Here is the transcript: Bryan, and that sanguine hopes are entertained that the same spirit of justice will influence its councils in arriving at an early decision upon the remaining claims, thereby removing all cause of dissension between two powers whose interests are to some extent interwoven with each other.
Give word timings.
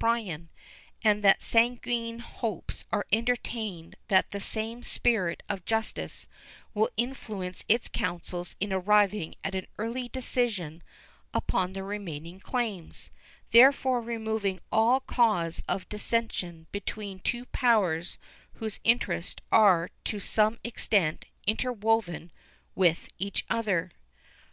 Bryan, 0.00 0.48
and 1.04 1.22
that 1.22 1.44
sanguine 1.44 2.18
hopes 2.18 2.84
are 2.90 3.06
entertained 3.12 3.94
that 4.08 4.32
the 4.32 4.40
same 4.40 4.82
spirit 4.82 5.44
of 5.48 5.64
justice 5.64 6.26
will 6.74 6.90
influence 6.96 7.64
its 7.68 7.88
councils 7.88 8.56
in 8.58 8.72
arriving 8.72 9.36
at 9.44 9.54
an 9.54 9.68
early 9.78 10.08
decision 10.08 10.82
upon 11.32 11.72
the 11.72 11.84
remaining 11.84 12.40
claims, 12.40 13.10
thereby 13.52 13.90
removing 13.98 14.58
all 14.72 14.98
cause 14.98 15.62
of 15.68 15.88
dissension 15.88 16.66
between 16.72 17.20
two 17.20 17.44
powers 17.52 18.18
whose 18.54 18.80
interests 18.82 19.40
are 19.52 19.90
to 20.02 20.18
some 20.18 20.58
extent 20.64 21.26
interwoven 21.46 22.32
with 22.74 23.06
each 23.20 23.44
other. 23.48 23.92